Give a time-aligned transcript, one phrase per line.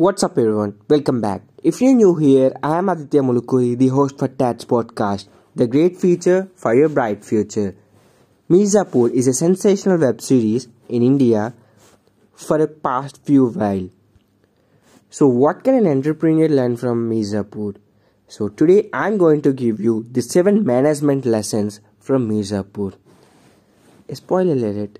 [0.00, 0.78] What's up, everyone?
[0.88, 1.42] Welcome back.
[1.62, 5.98] If you're new here, I am Aditya Mulukuri, the host for TATS podcast, the great
[5.98, 7.76] future for your bright future.
[8.48, 11.52] Mirzapur is a sensational web series in India
[12.32, 13.90] for a past few while.
[15.10, 17.76] So, what can an entrepreneur learn from Mirzapur?
[18.26, 22.94] So, today I'm going to give you the seven management lessons from Mirzapur.
[24.14, 24.98] Spoiler alert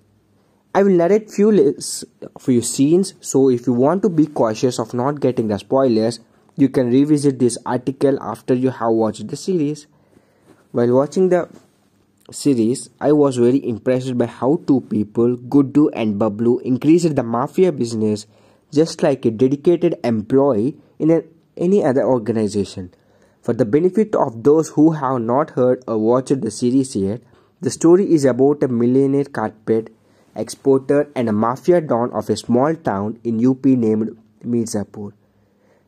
[0.73, 2.05] I will narrate few lists,
[2.39, 3.14] few scenes.
[3.21, 6.21] So if you want to be cautious of not getting the spoilers,
[6.57, 9.89] you can revisit this article after you have watched the series.
[10.71, 11.48] While watching the
[12.31, 17.73] series, I was very impressed by how two people, Guddu and Bablu, increased the mafia
[17.73, 18.26] business
[18.73, 21.25] just like a dedicated employee in
[21.57, 22.95] any other organization.
[23.43, 27.23] For the benefit of those who have not heard or watched the series yet,
[27.61, 29.93] the story is about a millionaire carpet
[30.40, 35.12] exporter and a mafia don of a small town in UP named Mirzapur.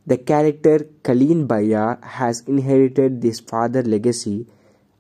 [0.07, 4.47] The character Kaleen Bhaiya has inherited this father legacy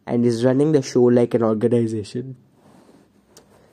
[0.07, 2.37] and is running the show like an organization.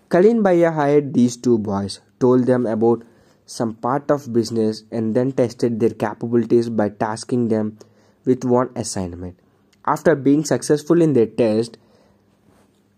[0.10, 3.04] Kaleen Bhaiya hired these two boys, told them about
[3.46, 7.78] some part of business and then tested their capabilities by tasking them
[8.26, 9.40] with one assignment.
[9.86, 11.78] After being successful in their test,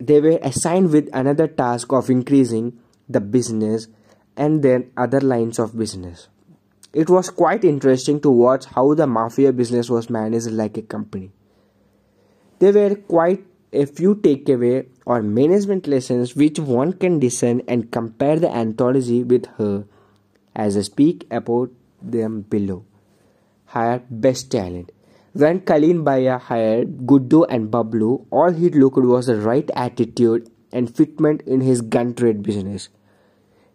[0.07, 3.87] they were assigned with another task of increasing the business
[4.35, 6.27] and then other lines of business.
[6.93, 11.31] It was quite interesting to watch how the mafia business was managed like a company.
[12.59, 18.39] There were quite a few takeaway or management lessons which one can discern and compare
[18.39, 19.85] the anthology with her
[20.55, 22.85] as I speak about them below.
[23.67, 24.91] Hire best talent.
[25.33, 30.89] When Kaleen Bhaiya hired Guddu and Bablu, all he looked was the right attitude and
[30.89, 32.89] fitment in his gun trade business.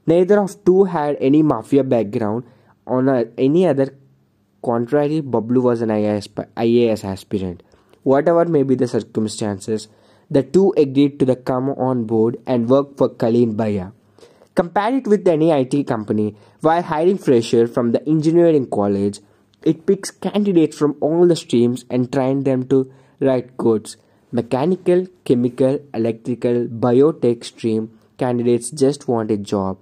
[0.06, 2.44] Neither of two had any mafia background.
[2.86, 3.96] On a, any other
[4.62, 7.62] contrary, Bablu was an IAS, aspirant.
[8.02, 9.88] Whatever may be the circumstances,
[10.30, 13.92] the two agreed to come on board and work for Kaleen Bhaiya.
[14.54, 16.36] Compare it with any IT company.
[16.60, 19.20] While hiring fresher from the engineering college,
[19.70, 22.90] it picks candidates from all the streams and trains them to
[23.20, 23.96] write codes.
[24.30, 29.78] Mechanical, chemical, electrical, biotech stream candidates just want a job.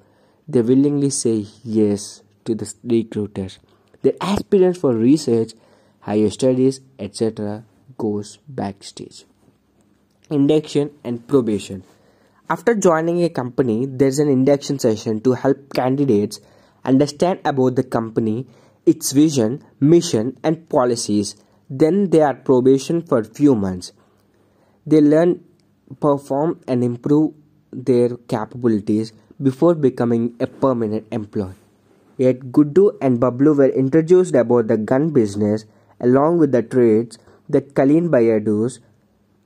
[0.48, 3.58] They willingly say yes to the recruiters.
[4.02, 5.52] Their aspirants for research,
[6.00, 7.64] higher studies, etc.
[7.98, 9.24] goes backstage.
[10.30, 11.84] Induction and probation.
[12.48, 16.40] After joining a company, there's an induction session to help candidates
[16.84, 18.46] understand about the company
[18.86, 21.36] its vision, mission, and policies.
[21.70, 23.92] Then they are probation for few months.
[24.86, 25.44] They learn,
[26.00, 27.34] perform, and improve
[27.72, 29.12] their capabilities
[29.42, 31.54] before becoming a permanent employee.
[32.16, 35.64] Yet Guddu and Bablu were introduced about the gun business
[36.00, 37.18] along with the trades
[37.48, 38.80] that Kaleen Bhaiya does.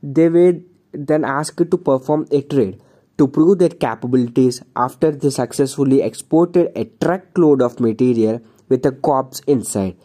[0.03, 0.61] They were
[0.93, 2.81] then asked to perform a trade
[3.17, 9.41] to prove their capabilities after they successfully exported a truckload of material with a corpse
[9.47, 9.97] inside.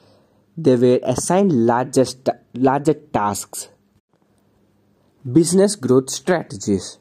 [0.57, 2.05] They were assigned larger,
[2.53, 3.69] larger tasks.
[5.31, 6.97] Business growth strategies.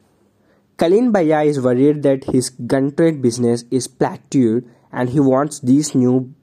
[0.77, 5.95] Kaleen Bhaiya is worried that his gun trade business is plateaued and he wants these
[5.95, 6.35] new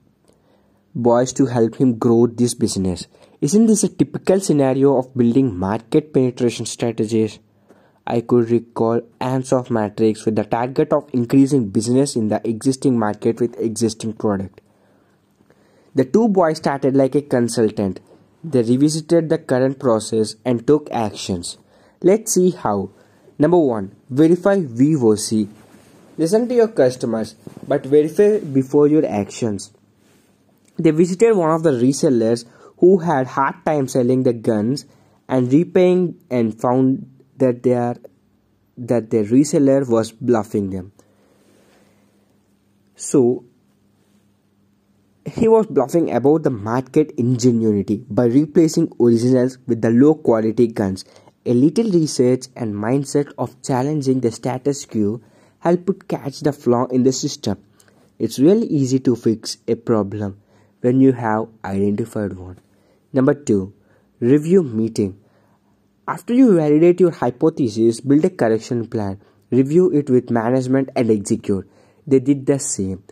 [0.96, 3.08] boys to help him grow this business.
[3.42, 7.40] Isn't this a typical scenario of building market penetration strategies?
[8.06, 13.40] I could recall Ansoff matrix with the target of increasing business in the existing market
[13.40, 14.62] with existing product.
[15.96, 18.00] The two boys started like a consultant.
[18.44, 21.58] They revisited the current process and took actions.
[22.02, 22.92] Let's see how.
[23.38, 23.96] Number 1.
[24.10, 25.48] Verify VOC.
[26.18, 27.36] Listen to your customers,
[27.68, 29.72] but verify before your actions.
[30.78, 32.46] They visited one of the resellers
[32.78, 34.86] who had hard time selling the guns
[35.28, 37.96] and repaying and found that they are
[38.78, 40.94] that their reseller was bluffing them.
[42.96, 43.44] So
[45.30, 51.06] he was bluffing about the market ingenuity by replacing originals with the low quality guns.
[51.46, 55.22] A little research and mindset of challenging the status quo
[55.60, 57.58] helped catch the flaw in the system.
[58.18, 60.42] It's really easy to fix a problem
[60.82, 62.60] when you have identified one.
[63.14, 63.74] Number 2.
[64.20, 65.20] Review meeting.
[66.08, 69.22] After you validate your hypothesis, build a correction plan.
[69.52, 71.70] Review it with management and execute.
[72.06, 73.04] They did the same.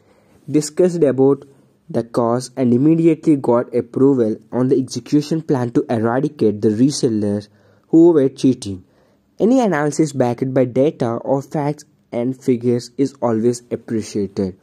[0.50, 1.46] Discussed about
[1.90, 7.48] the cause and immediately got approval on the execution plan to eradicate the resellers
[7.90, 8.84] who were cheating.
[9.40, 14.58] Any analysis backed by data or facts and figures is always appreciated.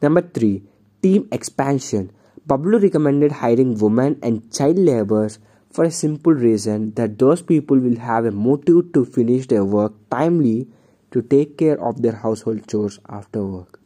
[0.00, 0.62] Number 3.
[1.02, 2.12] Team expansion.
[2.46, 5.38] Bablu recommended hiring women and child laborers
[5.70, 9.92] for a simple reason that those people will have a motive to finish their work
[10.10, 10.68] timely
[11.10, 13.79] to take care of their household chores after work.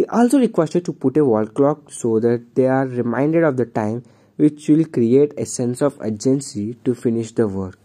[0.00, 3.66] He also requested to put a wall clock so that they are reminded of the
[3.66, 4.02] time
[4.36, 7.78] which will create a sense of urgency to finish the work.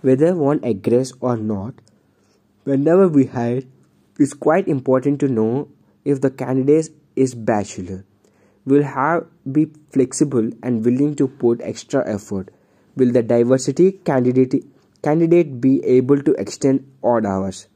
[0.00, 1.74] Whether one agrees or not,
[2.64, 3.60] whenever we hire,
[4.18, 5.68] it's quite important to know
[6.02, 8.06] if the candidate is bachelor.
[8.64, 12.48] Will have be flexible and willing to put extra effort.
[12.96, 14.64] Will the diversity candidate
[15.02, 17.66] candidate be able to extend odd hours?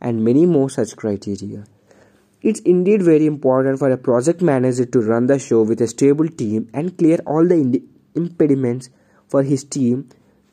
[0.00, 1.64] And many more such criteria.
[2.48, 6.28] It's indeed very important for a project manager to run the show with a stable
[6.28, 7.82] team and clear all the
[8.14, 8.90] impediments
[9.28, 10.10] for his team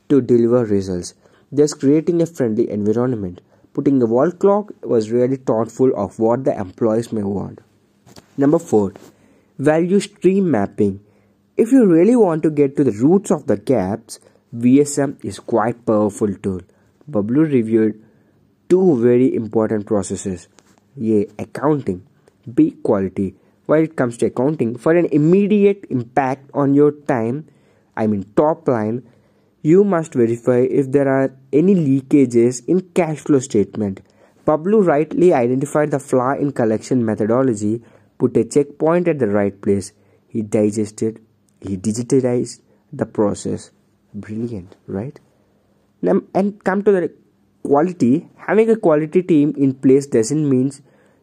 [0.07, 1.15] to deliver results,
[1.51, 3.41] thus creating a friendly environment.
[3.73, 7.59] Putting the wall clock was really thoughtful of what the employees may want.
[8.37, 8.93] Number 4.
[9.59, 11.01] Value stream mapping.
[11.57, 14.21] If you really want to get to the roots of the gaps,
[14.55, 16.61] VSM is quite powerful tool.
[17.09, 18.01] Bablu reviewed
[18.69, 20.47] two very important processes
[20.99, 21.27] a.
[21.39, 22.05] Accounting.
[22.53, 22.71] B.
[22.83, 23.35] Quality.
[23.65, 27.47] When it comes to accounting, for an immediate impact on your time,
[27.95, 29.07] I mean top line,
[29.61, 34.01] you must verify if there are any leakages in cash flow statement.
[34.45, 37.83] Bablu rightly identified the flaw in collection methodology,
[38.17, 39.93] put a checkpoint at the right place.
[40.27, 41.21] He digested,
[41.61, 42.61] he digitized
[42.91, 43.71] the process.
[44.13, 45.19] Brilliant, right?
[46.01, 47.13] And come to the
[47.63, 50.71] quality having a quality team in place doesn't mean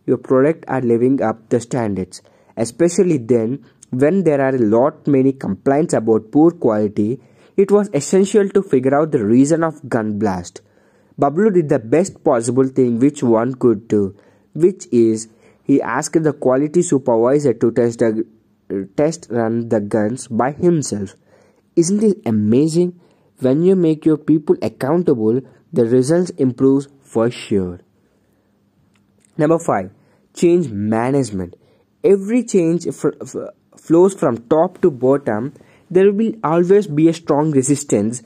[0.06, 2.22] your product are living up the standards
[2.56, 7.20] especially then when there are a lot many complaints about poor quality.
[7.56, 10.60] It was essential to figure out the reason of gun blast.
[11.20, 14.14] Bablu did the best possible thing which one could do
[14.54, 15.28] which is
[15.64, 18.02] he asked the quality supervisor to test
[18.96, 21.16] test run the guns by himself.
[21.76, 23.00] Isn't it amazing
[23.40, 25.40] when you make your people accountable
[25.72, 27.80] the results improves for sure.
[29.36, 29.90] Number 5.
[30.34, 31.56] Change management.
[32.02, 32.86] Every change
[33.76, 35.52] flows from top to bottom.
[35.90, 38.22] There will always be a strong resistance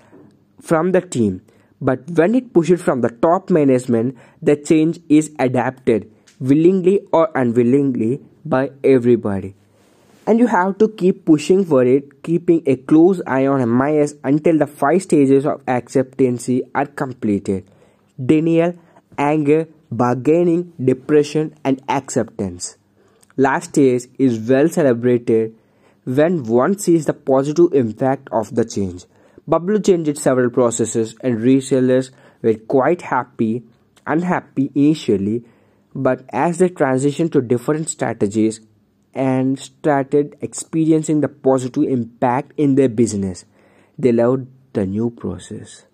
[0.60, 1.42] from the team.
[1.80, 8.20] But when it pushes from the top management, the change is adapted willingly or unwillingly
[8.44, 9.56] by everybody
[10.26, 14.58] and you have to keep pushing for it, keeping a close eye on MIS until
[14.58, 17.68] the five stages of acceptance are completed
[18.24, 18.74] denial,
[19.18, 22.76] anger, bargaining, depression, and acceptance.
[23.36, 25.54] Last stage is well celebrated
[26.04, 29.04] when one sees the positive impact of the change.
[29.48, 32.10] Bablu changed several processes, and resellers
[32.42, 33.64] were quite happy,
[34.06, 35.44] unhappy initially,
[35.94, 38.60] but as they transitioned to different strategies,
[39.14, 43.44] and started experiencing the positive impact in their business.
[43.98, 45.84] They loved the new process.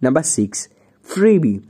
[0.00, 0.68] Number 6.
[1.04, 1.64] Freebie.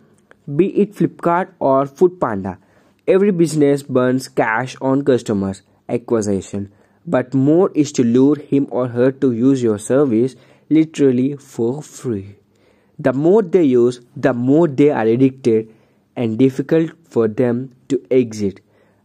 [0.56, 2.58] Be it Flipkart or Foodpanda.
[3.06, 6.72] Every business burns cash on customers acquisition,
[7.06, 10.36] but more is to lure him or her to use your service
[10.68, 12.36] literally for free.
[12.98, 15.74] The more they use, the more they are addicted
[16.14, 18.60] and difficult for them to exit.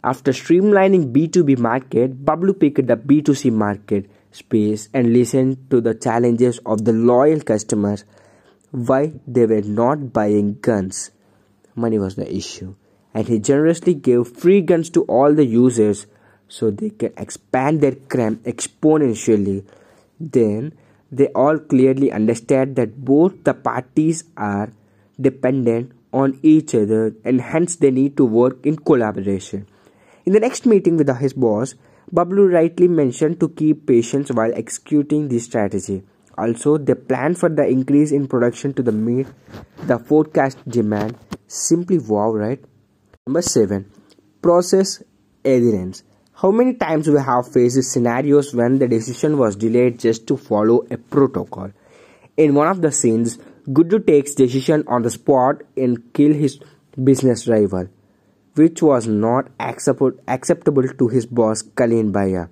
[0.07, 6.59] After streamlining B2B market, Bablu picked the B2C market space and listened to the challenges
[6.65, 8.05] of the loyal customers
[8.71, 11.11] why they were not buying guns.
[11.75, 12.75] Money was the issue.
[13.13, 16.07] And he generously gave free guns to all the users
[16.47, 19.65] so they can expand their crime exponentially.
[20.21, 20.71] Then
[21.11, 24.71] they all clearly understand that both the parties are
[25.19, 29.67] dependent on each other and hence they need to work in collaboration.
[30.27, 31.75] In the next meeting with his boss,
[32.13, 36.03] Bablu rightly mentioned to keep patience while executing this strategy.
[36.37, 39.27] Also, they plan for the increase in production to the meet
[39.83, 41.15] the forecast demand.
[41.47, 42.61] Simply wow, right?
[43.25, 43.89] Number 7.
[44.41, 45.01] Process
[45.45, 46.03] adherence.
[46.33, 50.85] How many times we have faced scenarios when the decision was delayed just to follow
[50.91, 51.71] a protocol?
[52.35, 53.37] In one of the scenes,
[53.69, 56.59] Guddu takes decision on the spot and kill his
[57.01, 57.87] business rival
[58.57, 62.49] which was not accept- acceptable to his boss Kaleen Bhaiya.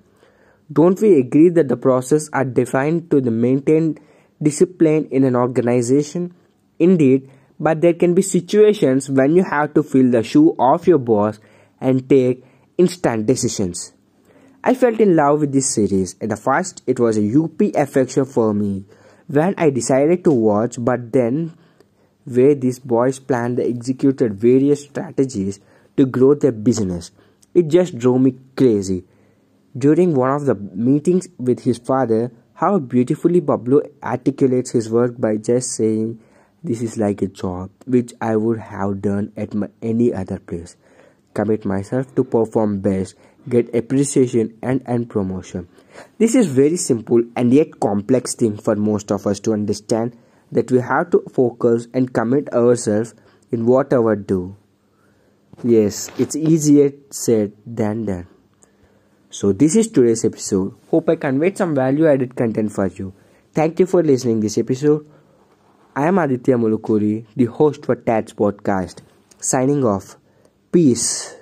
[0.72, 3.98] Don't we agree that the process are defined to the maintain
[4.42, 6.34] discipline in an organization?
[6.78, 10.98] Indeed, but there can be situations when you have to fill the shoe of your
[10.98, 11.38] boss
[11.80, 12.44] and take
[12.76, 13.92] instant decisions.
[14.64, 16.16] I felt in love with this series.
[16.20, 18.84] At the first, it was a UP affection for me
[19.28, 21.54] when I decided to watch, but then
[22.24, 25.60] where these boys planned and executed various strategies
[25.96, 27.10] to grow their business.
[27.54, 29.04] It just drove me crazy.
[29.76, 35.36] During one of the meetings with his father, how beautifully Bablu articulates his work by
[35.36, 36.18] just saying,
[36.64, 40.76] This is like a job which I would have done at my, any other place.
[41.34, 43.14] Commit myself to perform best,
[43.48, 45.68] get appreciation and, and promotion.
[46.18, 50.16] This is very simple and yet complex thing for most of us to understand
[50.52, 53.14] that we have to focus and commit ourselves
[53.50, 54.56] in whatever do.
[55.64, 58.26] Yes, it's easier said than done.
[59.30, 60.74] So this is today's episode.
[60.90, 63.12] Hope I conveyed some value added content for you.
[63.52, 65.06] Thank you for listening this episode.
[65.94, 69.00] I am Aditya Mulukuri, the host for TATS podcast.
[69.40, 70.16] Signing off.
[70.70, 71.34] Peace.